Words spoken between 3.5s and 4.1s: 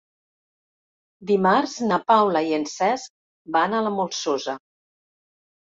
van a la